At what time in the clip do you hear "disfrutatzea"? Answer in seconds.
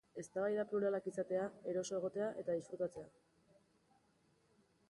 2.61-3.55